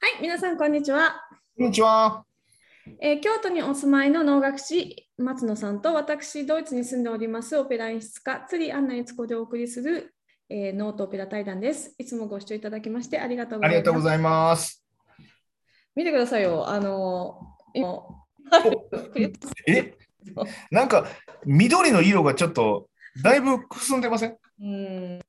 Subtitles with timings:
[0.00, 1.20] はい、皆さん、こんにちは。
[1.56, 2.24] こんにちは。
[3.00, 10.14] えー京都にお住まいの能楽師、松野さんと私、ドイツに住んでおりますオペラ演出家、釣りアンナ悦子でお送りする、
[10.48, 11.96] えーノートオペラ対談です。
[11.98, 13.80] いつもご視聴いただきましてありがとうごあざいます。
[13.80, 14.84] りがとうございます。
[15.96, 16.68] 見てくださいよ。
[16.68, 17.98] あのー今
[19.66, 19.94] え、
[20.70, 21.06] なんか
[21.44, 22.88] 緑の色がちょっと
[23.22, 24.36] だいぶくすんでません？
[24.60, 25.20] うん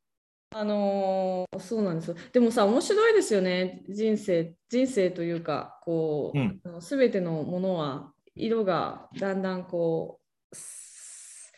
[0.52, 2.16] あのーそうなんですよ。
[2.32, 3.84] でもさ、面白いですよね。
[3.90, 10.20] 人生、人生というか、こう、うんあの全てのものは色がだんだんこ
[10.52, 11.52] う、す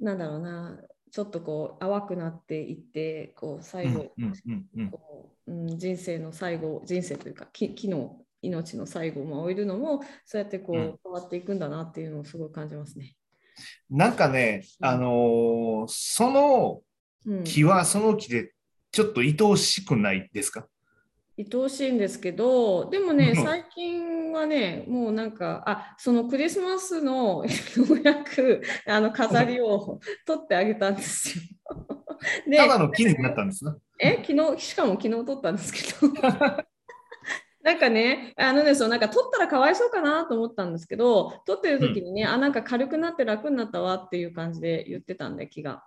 [0.00, 0.78] なんだろうな、
[1.10, 4.22] ちょっとこう淡くなっていって、こう最後、う
[5.52, 13.16] ん人生の最後、人生というか、き木の命の最後を終えるのも、そうやってこう、うん変わっていくんだなっていうのをすごい感じますね。
[13.90, 16.82] なんかね、あのーその
[17.26, 18.52] うん、木はその木で
[18.90, 20.66] ちょっと愛おしくないですか？
[21.38, 27.44] 愛おしいんですけど、でもね、うん最近はね、もうなんか、あそのクリスマスの
[27.76, 31.44] ようやくあの飾りを取ってあげたんですよ。
[32.48, 33.72] でただの木になったんですね。
[34.00, 36.12] え昨日、しかも昨日取ったんですけど。
[37.62, 45.84] なんかね、あのね、そうなんか取ったらかわいそうかなと思ったんですけど、取ってる時にね、あ、なんか軽くなって楽になったわっていう感じで言ってたんで、気が。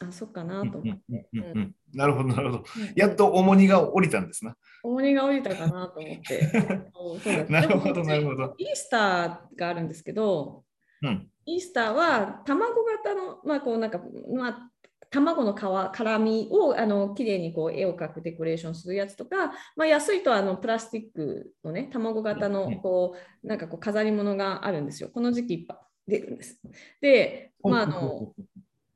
[0.00, 1.02] あ、そっかなと思って。
[1.32, 2.58] うんうんうんなるほど、なるほど。
[2.58, 4.56] うんやっと重荷が降りたんですな。
[4.84, 7.46] 重荷が降りたかなと思って。
[7.50, 8.54] なるほど、なるほど。
[8.58, 10.64] イースターがあるんですけど、
[11.02, 14.00] うんイースターは卵型の、まあこうなんか、
[14.32, 14.70] まあ、
[15.10, 25.10] 卵の皮辛みをあの綺麗にこう絵を描くデコレーションするやつとか、まあ、安いとあのプラスチックのね卵型のこうなんかこう飾り物があるんですよ。
[25.12, 25.74] この時期いっぱ
[26.06, 26.60] い出るんです。
[27.00, 28.32] で、まああの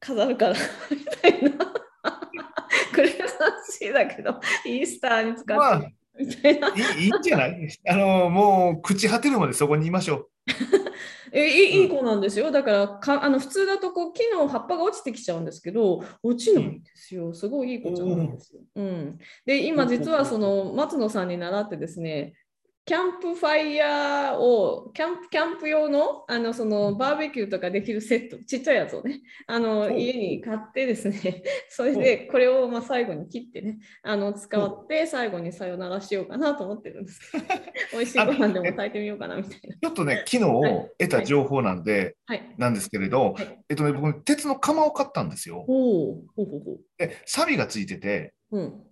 [0.04, 0.54] 飾るから
[0.90, 1.50] みたいな。
[2.92, 3.26] クリスマ
[3.64, 6.68] スシーだけどイースターに使まあってみたいな。
[6.68, 7.68] いいいいんじゃない？
[7.88, 10.28] あのーもう朽ち果てるまでそこにいましょ
[11.32, 12.52] えいいいい子なんですよ。
[12.52, 17.34] だからかあの普通だとこう木の葉っぱが落ちてきちゃうんですけど、落ちないんですよ。
[17.34, 18.60] すごいいい子ちゃんなんですよ。
[18.76, 22.34] うん、で、今実はその松野さんに習ってですね、
[22.86, 37.44] キャンプファイヤーをキャンプキャンプ用のあのそのバーベキューとかできるセット、ちっちゃいやつをね、あの家に買ってですね、 それでこれをまあ最後に切ってね、あの使って最後にさよならしようかなと思ってるんですけど、
[37.92, 39.76] 美味しいご飯でも炊いてみようかなみたいな。
[39.76, 39.78] う。
[39.80, 42.54] ちょっとね、昨日得た情報なんで、はい。
[42.58, 45.64] なんですけれど、はいえっとね、僕、鉄の釜を買ったんですよ。
[46.98, 48.84] で、サビがついてて、うん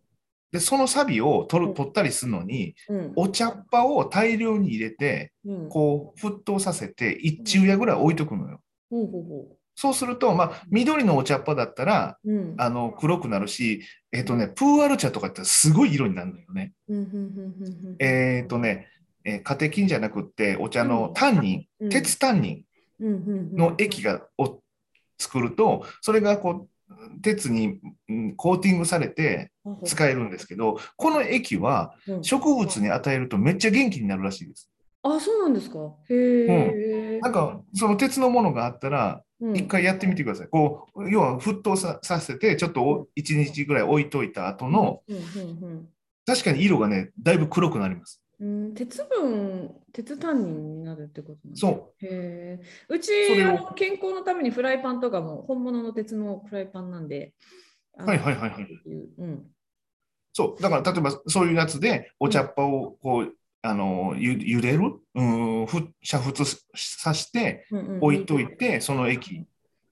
[0.53, 1.71] で、そのサビを取うん。
[1.71, 3.13] る取ったりするのに、うん。
[3.17, 8.61] お茶っ葉を大量に入れて、うん、こう、沸騰させて、一昼夜ぐらい置いとくのよ。
[8.91, 12.19] ほうほうほそうすると、まあ、緑のお茶っ葉だったら。
[12.59, 13.83] あの、黒くなるし、
[14.13, 16.73] えっとね、プーアル茶とかってすごい色になるのよね。
[17.99, 18.89] えっとね、
[19.25, 21.89] えーカテキンじゃなくって、お茶のタンニン、うん。
[21.89, 22.67] 鉄タンニ
[23.01, 24.61] ンの液がを
[25.19, 26.69] 作ると、それがこう、
[27.23, 29.51] 鉄にうんコーティングされて
[29.85, 34.69] 使えるんですけど、この液はうん植物に与えるとめっちゃ元気になるらしいです。
[35.03, 35.79] あ、そうなんですか？
[36.11, 37.19] へえ。
[37.21, 40.47] なんか、その鉄のものがあったら、うん一回やってみてください。
[40.47, 45.19] こう、要は沸騰ささせて、ちょっとお一日ぐらい置いといた後の、うんう
[45.67, 45.89] ん
[46.25, 48.22] 確かに色がね、だいぶ黒くなります。
[48.43, 52.61] うんうん、鉄分、鉄担任になるってことなんそへえ。
[52.89, 53.11] うち
[53.77, 57.33] 健康のためにフライパンとかも本物の鉄のフライパンなんで。
[57.97, 59.47] はいはいはいはいううん。
[60.33, 60.63] そう。
[60.63, 65.23] だから、例えばそういうやつで、お茶っ葉をこう、あの、ゆ茹でる、う
[65.63, 69.47] ん、ふ煮沸させて、うんうんうん置いといて、その液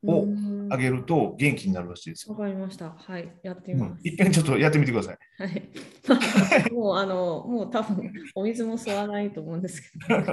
[0.06, 2.34] をうんあげると元気になるらしいですよ。
[2.34, 2.94] わかりました。
[2.96, 4.00] はい、やってみます。
[4.00, 5.18] うん、いっぺんちょっとやってみてください。
[5.38, 6.72] はい。
[6.72, 10.16] もうあの、もう多分お水も吸わないと思うんですけど。
[10.16, 10.32] うん、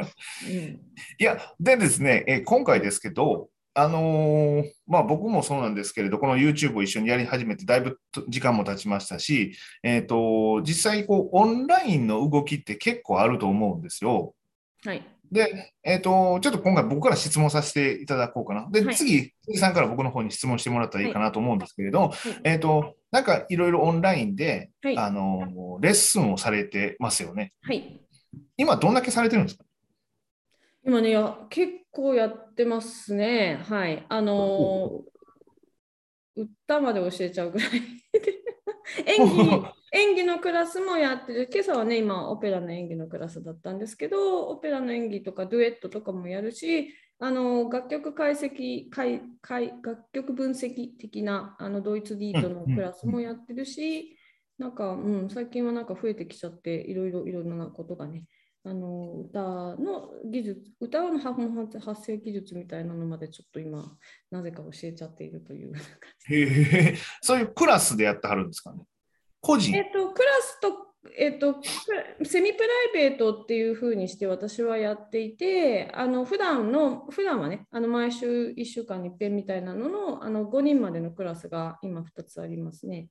[1.20, 9.54] いや、でですね、えー今回ですけど、あのーまあ僕もそうなんですけれど、この YouTube を一緒にやり始めてだいぶと時間も経ちましたし、
[9.84, 14.34] えっ、と、実際こうオンラインの動きって結構あると思うんですよ。
[14.86, 15.06] はい。
[15.32, 18.68] で、えっ、と、ちょっと今回僕から質問させていただこうかな。
[18.72, 22.12] で、はい次、杉さんから僕の方に質問してもらったらいいかなと思うんですけれど、はい
[22.44, 27.54] えっ、と、なんかいろいろオンラインで、はいあのーレッスンをされてますよね。
[27.62, 28.02] はい。
[28.58, 29.66] 今どんだけされてるんですか？
[30.86, 33.60] 今ね、いや結構やってますね。
[33.64, 34.06] はい。
[34.10, 37.70] あのー、歌まで教えちゃうぐらい。
[39.06, 39.74] 演技
[40.28, 41.50] のクラスもやってる。
[41.52, 54.18] 今朝はね、今、オペラの演技のクラスだったんですけど、オペラの演技とかデュエットとかもやるし、あの楽曲解析解解、楽曲分析的なあのドイツリードのクラスもやってるし、
[54.60, 58.26] なんか、うん、最近はなんか増えてきちゃって、いろいろいろなことがね、
[58.66, 63.96] あの歌の技術、歌の発音発声技術みたいなのまでちょっと今、
[64.30, 65.82] なぜか教えちゃっているという感
[66.28, 66.36] じ。
[66.36, 68.84] へ、そういうクラスでやってはるんですかね？
[69.48, 70.74] 個人えっと、クラスと、
[71.18, 71.56] えっと、
[72.26, 72.68] セミプラ
[73.06, 83.08] イベートっていうふうにして私はやっていて、あの普段の、普段はね、あの毎週1週間に一遍みたいなののあの5人までのクラスが今2つありますね。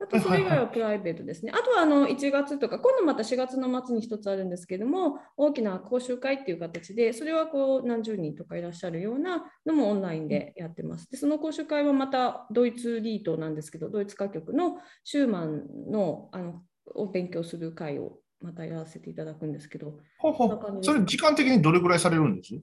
[0.00, 1.52] あとそれ以外はプライベートですね。
[1.52, 11.10] あとはあの1月とか、今度また4月の末に1つあるんですけども、大きな講習会っていう形で、それはこう何十人とかいらっしゃるようなのもオンラインでやってます。
[11.10, 16.62] で、その講習会はまたドイツリートなんですけど、ドイツ歌曲のシューマンのあの
[16.94, 22.54] を勉強する会をまたやらせていただくんですけど、ほうほうそれ時間的にどれぐらいされるんです？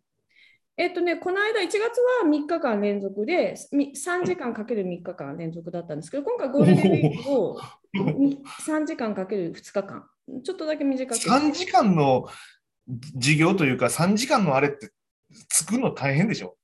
[0.77, 7.59] えっとね、この間1月は3日間連続で、3時間かける3日間連続だったんですけど、今回ゴールデンウィークを
[8.67, 10.05] 3時間かける2日間、
[10.43, 11.17] ちょっとだけ短く。
[11.17, 12.27] 3時間の
[13.15, 14.91] 授業というか、3時間のあれって
[15.49, 16.57] 作るの大変でしょ？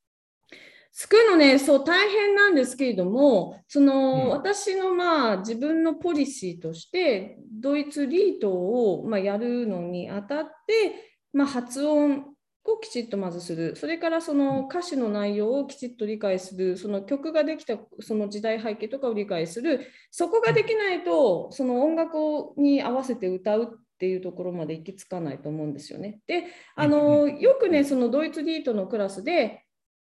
[0.92, 12.26] 作るのね、そう大変なんですけれども、その、うん、私のまあ自分のポリシーとして、ドイツリートをまあやるのにあたって、まあ、発音
[12.64, 22.18] をきちっとまずする、それからその歌詞の内容をきちっと理解する、その曲ができたその時代背景とかを理解する、そこができないと、その音楽
[22.58, 23.68] に合わせて歌うっ
[23.98, 26.20] ていうところまで行き着かないと思うんですよね。
[26.28, 29.64] で、あのよくね、そのドイツリートのクラスで、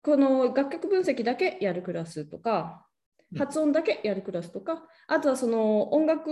[0.03, 2.85] この楽曲分析だけやるクラスとか、
[3.37, 6.29] 発音だけやるクラスとか、あとはその音楽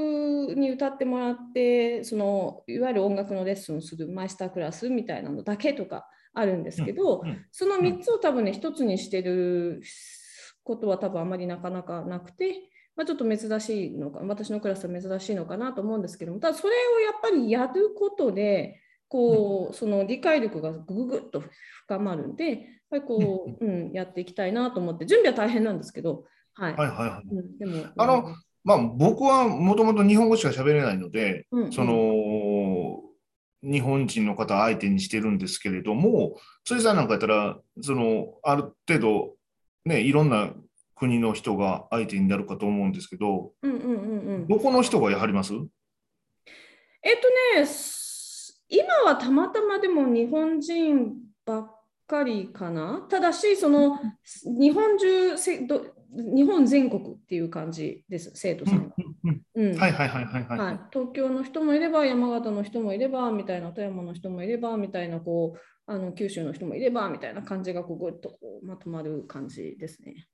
[0.56, 9.82] に歌ってもらって、そのいわゆる音楽のレッスンをするマイスタークラスみたいなのだけとかあるんですけど、その3つを多分ね、1つにしてる
[10.64, 21.42] ことは多分あまりなかなかなくて、まあ、ちょっと珍しいのか、私のクラスは珍しいのかなと思うんですけども、ただそれをやっぱりやることで、こうその理解力がぐぐっと
[21.86, 22.60] 深まるんで、やっ
[22.90, 26.26] ぱりこう、うん、やっていきたいなと思って、準備は大変なんですけど、
[26.60, 26.76] はい。
[26.76, 27.36] はいはいはい。
[27.36, 33.02] うん、でも、あの、まあ、僕はもともと日本語しか喋れないので、うんうんその、
[33.62, 39.36] 日本人の方相手にしてるんですけれども、辻さんなんかやったら、その、ある程度、
[39.86, 40.54] ね、いろんな
[40.96, 44.48] 国の人が相手になるかと思うんですけど、うんうんうんうん。
[44.48, 45.54] どこの人がやはります？
[47.02, 47.20] えっ
[47.54, 51.14] とね、す今はたまたまでも日本人
[51.46, 51.76] ばっ
[52.06, 53.06] かりかな。
[53.10, 53.98] ただし、その
[54.46, 58.96] 日本中せど、日本全国っていう感じです、生徒さんが。
[59.56, 60.60] うんはいはいはいはいはい。
[60.60, 65.60] はい、東京の人もいれば、山形の人もいれば、みたいな、富山の人もいれば、みたいな、こう、
[65.92, 70.28] あの九州の人もいれば、みたいな感じがこうぐっとこうまとまる感じですね。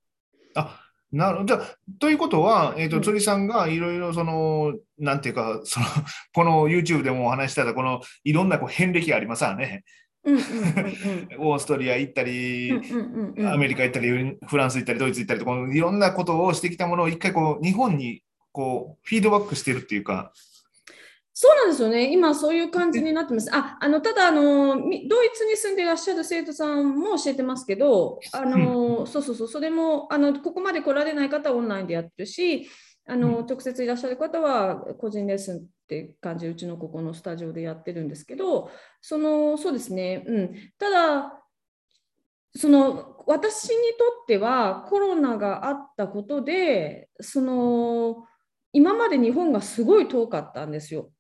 [0.54, 0.81] あ
[1.13, 1.56] なるほど。
[1.56, 5.86] じゃあということは、えーとうん辻さんがいろいろその、なんていうか、その
[6.33, 9.86] この YouTube でもお話ししてた、このいろんなこう遍歴ありますわね。
[10.25, 13.48] うんうんうんオーストリア行ったり、うんうんうんうん。
[13.48, 20.31] アメリカ行ったり、フランス行ったり、ドイツ行ったりと、このいろんなことをしてきたものを一回こう日本にこうフィードバックしてるっていうか、
[21.38, 22.13] そうなんですよね。
[22.13, 23.50] 今そういう感じになってます。
[23.54, 32.69] あ、あのただあのみドイツに住んでいらっしゃる生徒さんも教えてますけど、あの、そうそうそう、それもあのここまで来られない方はオンラインでやってるし、
[33.06, 40.24] あの、直接いらっしゃる方は個人レッスンって感じ、うちのここのスタジオでやってるんですけど、そのそうですね。
[40.27, 40.56] うん。
[40.80, 41.42] ただ
[42.56, 48.25] その私にとってはコロナがあったことで、その
[48.74, 51.12] 今まで日本がすごい遠かったんですよ。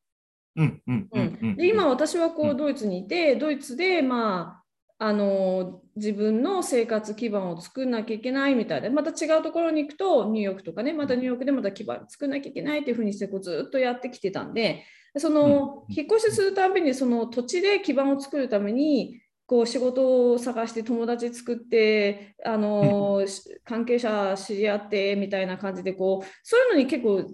[0.55, 1.55] うんうんううんんうん。
[1.57, 4.64] で今私はこううんドイツにいてドイツでまあ
[4.97, 14.85] あの自分の生活基盤を作んなきゃいけないみたいでまた違うところに行くとニューヨークとかねまたニューヨークでまた基盤作んなきゃいけないっていうふうにしてこうずっとやってきてたんで
[15.17, 15.93] そのうん。
[15.93, 27.25] 引っ越しするたびにその土地で基盤を作るためにこう仕事を探して友達作ってあのし関係者知り合ってみたいな感じでこうそういうのに結構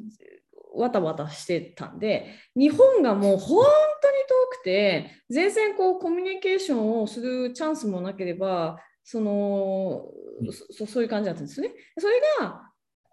[0.73, 3.65] わたわたしてたんで日本がもう本
[4.01, 10.05] 当に遠くて全然こうコミュニケーションをするチャンスもなければその
[10.71, 11.71] そそういう感じだったんですね。
[11.97, 12.61] それが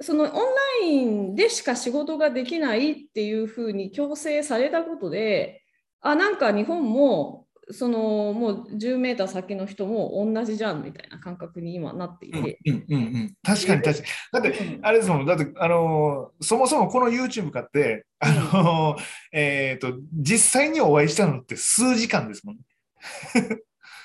[0.01, 0.41] そのオンラ
[0.83, 5.63] インでしか仕事ができないっていうふうに強制されたことで
[6.01, 12.59] あなんか日本もそのもう10メーター先の人も同じじゃんみたいな感覚に今なっていて。
[12.67, 14.05] うんうんうん、確かに確かに。
[14.33, 22.63] だって、うんあれですもん、だって、あのーそもそもこの YouTube 買って、あのーえっ、と、実際にお会いしたのって数時間ですもんね。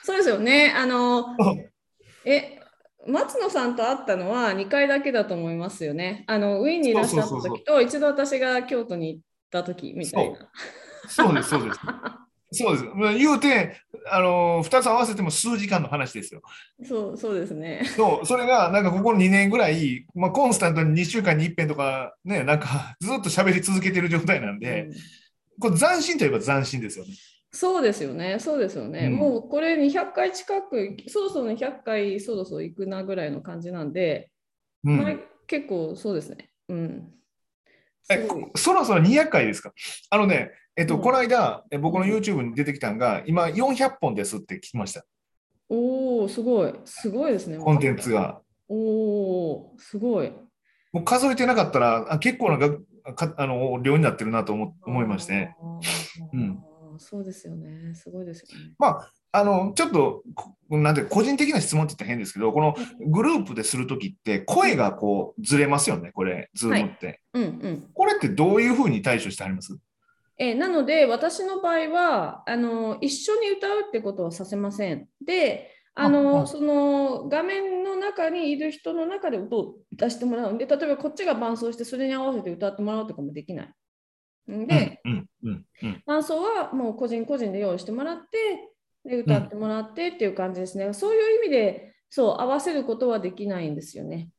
[0.03, 0.73] そうですよね。
[0.75, 1.35] あの
[2.25, 2.59] え
[3.07, 6.23] 松野さんと会ったのは2回だけだと思いますよね。
[6.27, 10.49] あのウィーンにいらっしゃった時と、一度私が京都に行った時みたいな。
[11.07, 11.79] そうです、そうです。
[12.53, 13.17] そうです。
[13.17, 13.77] 言うて、
[14.09, 16.41] あのー、2つ合わせても数時間の話ですよ。
[16.83, 17.83] そうそうですね。
[17.95, 24.93] そう、それがなんかここ2年ぐらい、まあ、コンスタントに2週間に1遍とか、ね、なんかずっと喋り続けてる状態なんで、うん、
[25.59, 27.13] これ斬新といえば斬新ですよね。
[27.51, 29.07] そうですよね、そうですよね。
[29.07, 34.31] うん、もうこれ200回近く、そろそろ200回そろそろ行くなぐらいの感じなんで、
[34.83, 35.13] うん、まあ、
[35.47, 36.49] 結構そうですね。
[36.69, 37.11] うん。
[38.09, 39.73] えそろそろ200回ですか？
[40.09, 45.05] あのね、えっと、うん、この間、僕の YouTube に出てきたのが、今400本ですって聞きました。
[45.69, 46.73] おお、すごい。
[46.85, 47.57] すごいですね。
[47.57, 48.41] コンテンツが。
[48.67, 50.31] おお、すごい。
[50.91, 52.77] もう数えてなかったら、あ結構なが
[53.15, 55.53] かあの量になってるなと思思いまして、
[56.33, 56.59] うん。
[56.97, 57.95] そうですよね。
[57.95, 58.73] すごいですよね。
[58.77, 60.23] まあ、あの、ちょっと、
[60.69, 62.75] なんて個人的な質問って言ったら変ですけど、この
[63.11, 67.89] グループでするときって、声がこうずれますよね、これ、ズームって、はいうんうん。
[67.93, 69.77] これってどういうふうに対処してあります？
[70.37, 75.07] えなので、私の場合はあの、一緒に歌うってことはさせません。
[75.23, 83.73] で、あのその画面の中にいる人の中で音を出してもらうんで、例えばこっちが伴奏して、それに合わせて歌ってもらうとかもできない。
[84.47, 84.99] で、
[86.05, 88.72] 伴奏はもう個人個人で用意してもらって、
[89.05, 90.93] で歌ってもらってっていう感じですね。
[90.93, 94.29] そういう意味で、そう、合わせることはできないんですよね。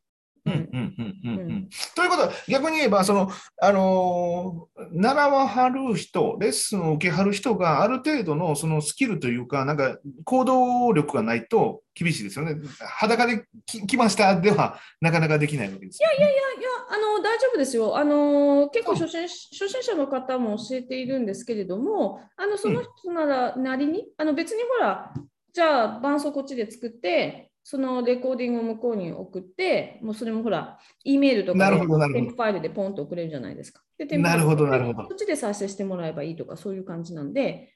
[0.45, 12.57] ということは、逆に言えば、その、あのー、習わはる人、レッスンを受けはる人がある程度のそのスキルというか、なんか行動力がないと厳しいですよね。
[12.79, 17.97] 裸で来ましたではなかなかできないわけです、いやいやいやいや、あの大丈夫ですよ。
[17.97, 25.15] あの結構初心初心者の方も教えているんですけれども、あのその人ならなりに、うん、あの別にほら、
[25.55, 31.79] じゃあ伴奏こっちで作って、そのレコーディングを向こうに送って、もうそれもほら、E メールとかで
[32.13, 33.83] テンプファイルでポンと送れるじゃないですか。
[33.99, 35.09] でなるほど、なるほど。
[35.09, 37.75] こっちで再生してもらえばいいとか、そういう感じなんで。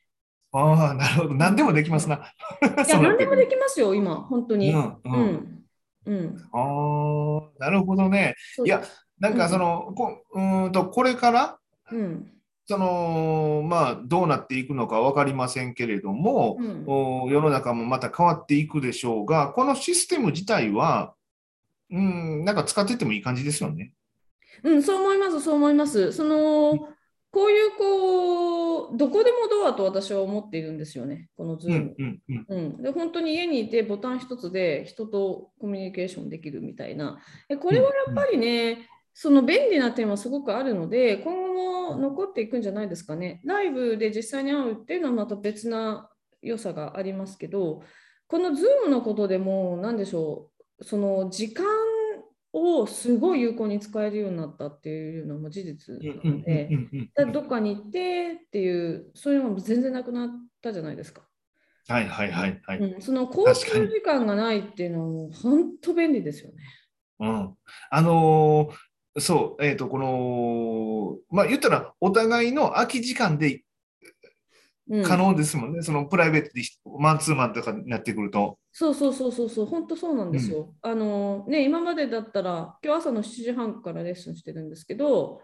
[0.52, 1.35] ああ、なるほど。
[1.35, 2.16] 何でもできますな。
[2.87, 4.73] いや、何でもできますよ、今、本当に。
[4.73, 4.99] うん。
[5.04, 5.64] うん。
[6.04, 8.35] うん、ああ、なるほどね。
[8.64, 8.83] いや、
[9.18, 11.59] なんかその、うん、こうんとこれから、
[11.90, 12.38] うん
[12.69, 21.15] そのまあ、どうなっていくのか分かりませんけれども、うん、世の中もまた変わっていくでしょうが、このシステム自体は、
[21.91, 23.95] うん、なんか使っててもいい感じですよね。
[24.63, 26.13] うん、そう思います、そう思います。
[26.13, 26.89] その
[27.31, 31.95] こういうこうどこでもドアと私は思っているんですよね、このズーム。
[31.99, 37.19] うんうんうん、で本当に家にいてボタン一つで人とコミュニケーションできるみたいな。
[37.61, 43.41] これはやっぱりね、その便利な点はすごくあるので、今後も残っていくんじゃないですかね。
[43.45, 46.09] ライブで実際に会うっていうのはまた別な
[46.41, 47.83] 良さがありますけど、
[48.29, 51.67] この Zoom のことでも、何でしょう、その時間
[52.53, 56.71] をすごい有効に使えるようになったっていうのも事実なので、
[57.33, 60.31] どっかに行ってっていう、そういうのも全然なくなっ
[60.63, 61.23] たじゃないですか。
[61.89, 62.79] はいはいはいはい。
[62.79, 66.57] うん、その交通時間がないっていうのは本当便利ですよね。
[67.19, 67.57] うん、
[67.91, 73.62] あのーそう、えっ、ー、と、この、まあ言ったら、お互いの空き時間で
[75.05, 76.62] 可能ですもんね、うん、そのプライベートで
[76.99, 78.59] マンツーマンとかになってくると。
[78.73, 80.75] そうそうそうそうそう、本当そうなんですよ。
[80.83, 85.41] うん、あのね、今までだったら、今日朝の7時半からレッスンしてるんですけど、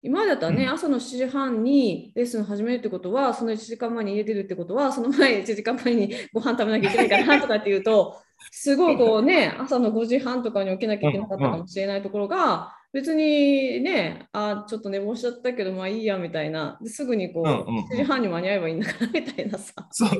[0.00, 8.16] 今までだったらね、うん、朝の7時半にレッスン始めるってことは、その1時間前に入れてるってことは、その前1時間前にご飯食べなきゃいけないからなとかっていうと、
[8.52, 19.58] すごいこうね、朝の5時半とかに起きなきゃいけなかったかもしれないところが、別にね、あちょっと寝坊しちゃったけど、まあいいやみたいな、すぐにこう、うんうんうん、7時半に間に合えばいいんだからみたいな。
[19.58, 19.72] さ。
[19.90, 20.10] そう、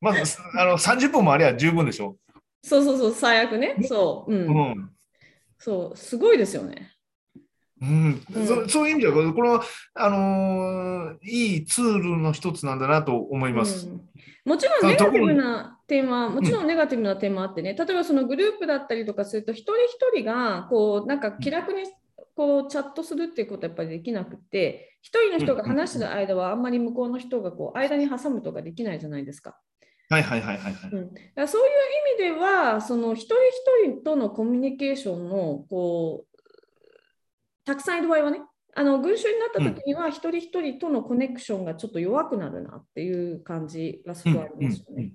[0.00, 2.16] まず、あ、 の30分もあれば十分でしょ。
[2.62, 3.76] そうそうそう、最悪ね。
[3.84, 4.46] そう、うん。
[4.46, 4.90] うん、
[5.58, 6.92] そう、すごいですよね。
[7.80, 9.62] うん、うん、そそういう意味では、この、
[9.94, 13.86] あのー、いいツールの一つなんだなと思います。
[13.86, 14.00] うん、
[14.44, 21.84] もちろんネガティブな点は、もちろんネガティブな点もあってね、例えばそのグループだったりとかすると、一人一人がこうなんか気楽に
[22.38, 29.58] こうチャットするっていうことはやっぱりできなくて、一人の人が話してる間はあんまり向こうの人がこう間に挟むとかできないじゃないですか。
[30.08, 31.68] はいはいはいはい、はい、うん、だそういう
[32.22, 33.34] 意味では、その一人
[33.88, 36.38] 一人とのコミュニケーションのこう
[37.64, 38.40] たくさんいる場合はね、
[38.76, 45.10] あの群衆になった時には、一人一人とのコネクションがちょっと弱くなるなっていう感じがすごいありますよね。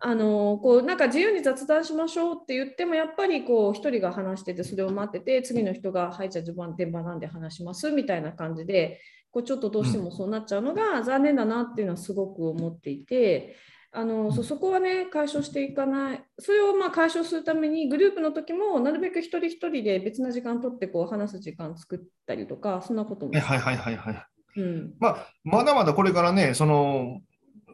[0.00, 9.00] あのこうなんか自由に雑談しましょうって言ってもやっぱりこう1人が話しててそれを待ってて次の人が「はいじゃあ自分電話なんで話します」みたいな感じで
[9.30, 13.54] こうちょっとどうしてもそうなっちゃうのが残念だなっていうのはすごく思っていて
[13.92, 24.26] あのそそこはね解消していかないそれをまあ解消するためにグループの時もなるべく一人一人で別な時間取ってこう話す時間作ったりとかそんなことも、はいはいはいはい。
[24.56, 27.20] うん、まあ、まだまだこれからね、その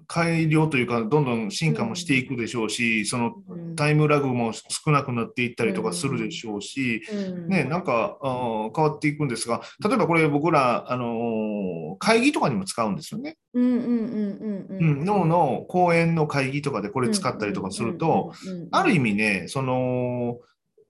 [0.07, 3.77] 改良というか、どんどん進化もしていくでしょうし、そのうん。
[3.77, 7.49] タイムラグも少なくなっていったりとかするでしょうし、うん。
[7.49, 13.37] ね、なんかあー変わっていくんですが、例えばこれ、僕ら、あのー会議とかにも使うんですよね。
[13.55, 18.33] うんうんうんうんううんん、脳の講演の会議とかでこれ使ったりとかすると、、
[18.71, 20.39] ある意味ね、その、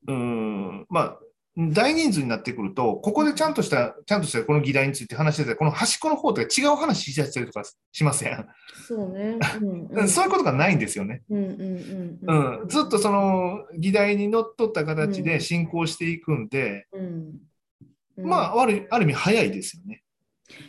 [0.08, 1.18] うん、まあ、
[1.58, 8.46] 大人数になってくると、ここでちゃんとした、ちゃんとしたこの議題について話してて、この端っこの方とか違う話しだしたりとかしません？
[8.86, 10.08] そうね、うんうん。
[10.08, 11.22] そういうことがないんですよね。
[11.30, 15.24] ずっとその議題にのっとった形うん。
[15.24, 17.40] で進行していくんで、うん。
[18.18, 18.26] うん。
[18.26, 20.02] まあ、あるある意味早いですよね。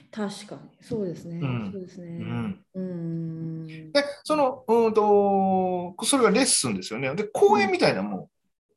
[0.10, 0.62] 確かに。
[0.82, 1.72] そうですね、うん。
[1.72, 2.08] そうですね。
[2.08, 3.68] うん、うん。
[3.92, 7.14] で、その、うんと、それがレッスンですよね。
[7.14, 8.30] で、講演みたいなのも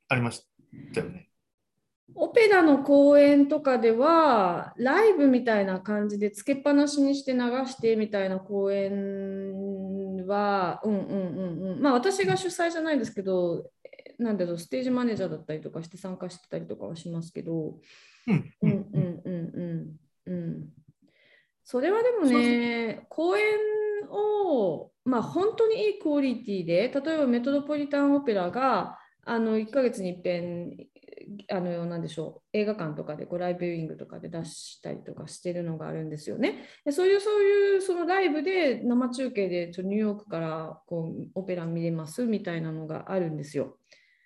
[0.09, 0.45] ありまし
[0.93, 1.30] たよね。
[2.15, 8.93] オペラの公演とかではライブみたいな感じでつけっぱなしにして流してみたいな公演
[10.27, 11.83] はうんうんうんうん。
[11.83, 13.71] まあ私が主催じゃないですけど
[14.19, 17.79] なんだろうステージマネージャーだったりとかして参加してたりとかはしますけど。
[18.27, 19.21] うんうんうん。
[19.25, 20.69] うんうん
[21.71, 23.45] それはでもね公演
[24.11, 30.75] をまあ本当にいいクオリティで例えばメトロポリタンオペラがあの1ヶ月に一遍
[31.51, 36.65] あのなんでしょう映画館とかでこうライブビューイングとかで出したりとかしてるのがあるんですよね。
[36.85, 43.77] でそういうそういうそのライブで生中継でちょニューヨークからこうオペラ見れますみたいなのがあるんですよ。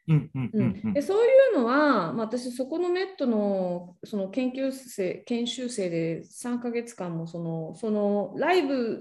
[0.06, 9.00] うんうんううんんうんでそういうのは、まあ、私そこのメットのその研究生研修生で3ヶ月間もそのそのライブ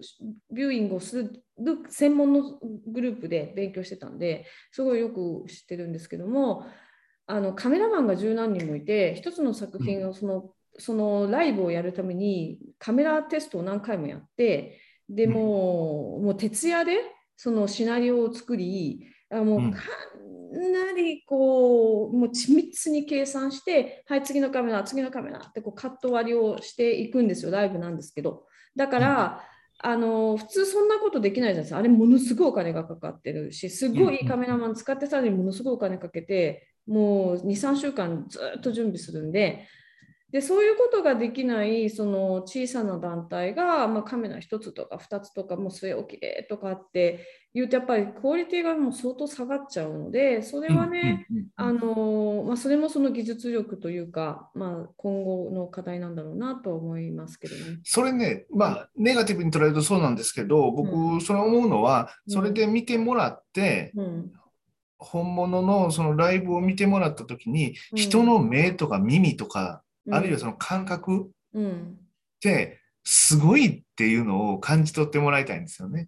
[0.51, 1.43] ビューイングをする
[1.89, 6.65] 専門のグループで勉強してたんですごいよく知ってるんですけども
[7.25, 16.99] あのカメラマンが十何人もいて一つの作品をその,、そのライブをやるためにカメラテストを何回もやってでもう,、もう徹夜で
[17.37, 19.71] そのシナリオを作りあもううん。
[19.71, 19.79] か
[20.53, 28.45] なりこうもう緻密に計算してはい次のカメラ次のカメラってこうカット割りをしていくんですよライブなんですけど。
[28.75, 29.41] だから、
[29.79, 31.79] あの普通そんなことできないじゃないですか。
[31.79, 39.67] あれものすごいお金がかかってるしすごいいいカメラマン使ってさらにものすごいお金かけてもう23週間ずっと準備するんで
[40.33, 57.61] でそういうことができないその小さな団体が、まあ、カメラ1つとか2つとかもう据え置きでとかって言うとやっぱりクオリティがもう相当下がっちゃうのでそれはね、あのまあ、それもその技術力というか、まあ、今後の課題なんだろうなとは思いますけどね。
[57.83, 62.33] それね、まあ、ネガティブに捉えるとそうなんですけど、う僕、それ思うのは、うん。
[62.33, 64.31] それで見てもらって、うん
[65.03, 67.97] 本物のそのライブを見てもらったときに、うん。
[67.97, 70.15] 人の目とか耳とか、うん。
[70.15, 71.97] あるいはその感覚うん。
[72.35, 76.07] って、すごいっていうのを感じ取ってもらいたいんですよね。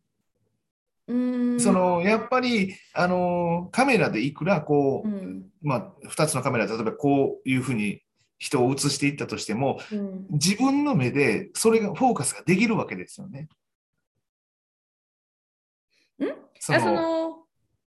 [1.07, 1.59] うん。
[1.59, 5.45] そのやっぱりあのカメラでいくらこう、うん。
[5.61, 8.01] まあ、2つのカメラ例えばこういうふうに
[8.37, 10.27] 人を映していったとしてもうん。
[10.31, 13.47] 自分の目でそれがフォーカスができるわけですよね。
[16.19, 16.25] ん？
[16.27, 17.34] あその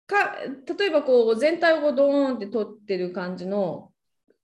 [0.08, 0.34] か
[0.76, 3.92] 例えばこう全体をドーンって撮ってる感じの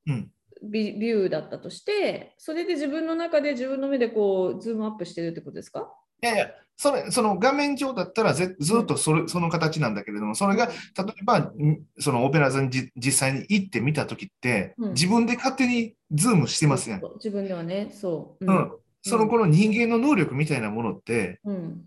[0.07, 0.31] うん。
[0.63, 5.93] ビビューだったとしてそれで自分の中で自分の目でこうズームアップしてるってことですか？
[6.23, 11.53] いやいやそれその画面上だったらぜずっとそれその形なんだけれどもそれが例えばん
[11.99, 14.93] そのオペラ座にじ実際に行ってみたときって、うん。
[14.93, 17.03] 自分で勝手にズームしてますやん。
[17.17, 18.47] 自分ではねそう。
[18.47, 18.73] うん、
[19.03, 21.85] そのこの人間の能力みたいなものって、うん。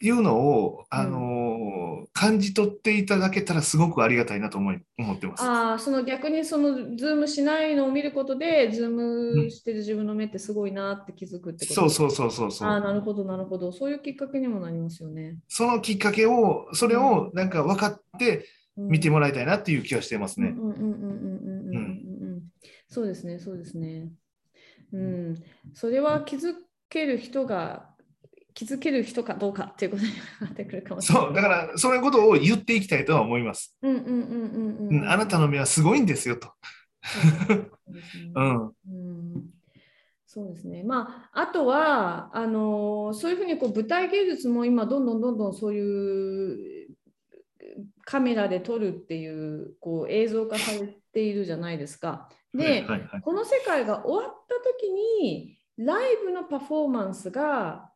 [0.00, 1.45] いうのを、あのー
[2.12, 5.42] 感じ取っていただけたらすごくありがたいなと思い思ってます。
[5.42, 13.72] ああ、その逆にそのズームしないのを見ることで、ズームしてる自分の目ってすごいなって気づくってこと、うん、そうそうそうそうああ、なるほどなるほど。
[13.72, 15.38] そういうきっかけにもなりますよね。
[15.48, 20.48] そのきっかけを、それをなんか分かって見てもらいたいなっていう気がしてますね。
[20.48, 21.80] ううんうんうんうんうんう
[22.36, 22.42] ん。
[22.88, 24.08] そうですね、そうですね。
[24.92, 25.42] うん、
[25.74, 26.54] それは気づ
[26.88, 27.90] ける人が
[28.56, 31.26] 気づける人かどうかっていうことになってくるかもしれない。
[31.26, 33.76] そう、だからそういうことを言っていきたいとは思います。
[33.82, 35.08] うんうんうんうんううんん。
[35.10, 36.48] あなたの目はすごいんですよと。
[37.04, 38.66] そうですねうん。
[38.66, 39.44] うん
[40.26, 40.82] そうですね。
[40.84, 46.88] まあ、あとは、あのそういうふうにこう舞台芸術も今、どんどんどんどんそういう
[48.04, 52.30] カメラで撮るっていうこう映像化されているじゃないですか。
[52.54, 57.90] で、はいはいはいこの世界が終わった時に、ライブのパフォーマンスが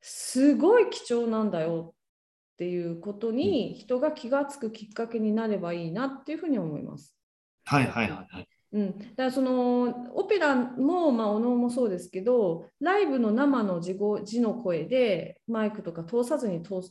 [0.00, 7.16] すごい貴重なんだよっていうことに人が気がつくきっかけになればいいなっていうふうに思います。
[7.64, 8.48] はいはいはいはい。
[8.72, 16.82] うん、だからそのオペラも、まあ、おのもそうですけどライブの生の字語字の声でマイクとか通さずに通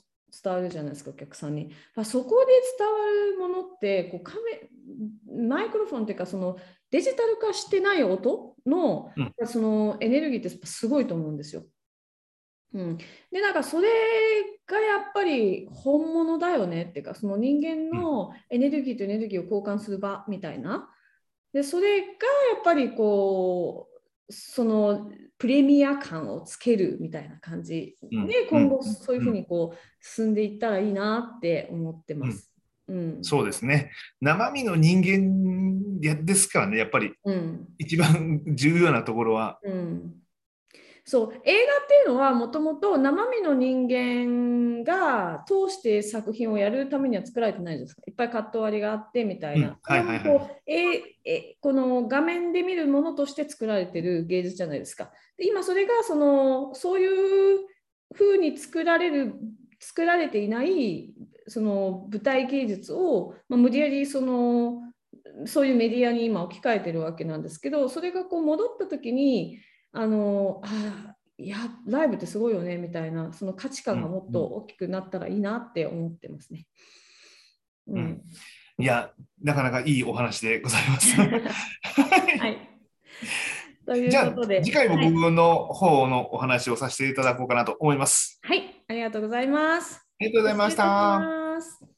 [0.43, 1.71] 伝わるじゃないですかお客さんに。
[2.03, 2.95] そこで伝わ
[3.31, 4.69] るものってこうカメ
[5.47, 6.57] マイクロフォンっていうかその
[6.91, 9.11] デジタル化してない音の,、
[9.45, 11.63] そのエネルギーってすごいと思うんですよ。
[12.73, 12.97] うん、
[13.31, 13.87] でなんかそれ
[14.67, 20.89] がやっぱり本物だよねっていうかその人間のエネルギーとエネルギーを交換する場みたいな。
[21.53, 22.09] でそれがや
[22.59, 23.87] っぱりこ
[24.29, 27.95] うそのプレミア感をつけるみたいな感じ。
[28.01, 32.51] で、今後そういうふうにこう進んでいったらいいなって思ってます。
[32.89, 33.91] うん、そうですね。
[34.21, 39.59] 生身の人間ですからねやっぱり、うん、一番重要なところは。
[39.63, 40.13] うん
[41.09, 48.01] そう映画っていうのはもともと生身の人間が通して作品をやるためには作られてないですか。
[48.05, 49.77] いっぱいカット割りがあってみたいな、
[51.61, 55.09] この画面で見るものとして作られてる芸術じゃないですか。
[55.37, 57.59] で今それがそのそういう
[58.13, 59.35] ふうに作られる
[59.79, 61.13] 作られていない
[61.47, 64.81] その舞台芸術を、まあ、無理やりその
[65.45, 69.59] そういうメディアに今置き換えてるわけなんですけどそれがこう戻った時に
[69.93, 76.65] あのあいやライブってすごいよねみたいなその価値観がもっと大きくなったらいいなって思ってますね。
[77.87, 78.23] うん、うん、
[78.79, 79.11] いや
[79.43, 81.15] なかなかいいお話でございます。
[81.21, 82.77] はい
[83.87, 88.39] ということで次回も僕の方のお話をさせていただこうかなと思います。
[88.43, 90.05] はい、ありがとうございます。
[90.19, 91.96] ありがとうございました。